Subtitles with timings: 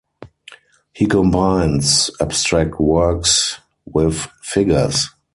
[0.93, 5.07] He combines abstract works with figures.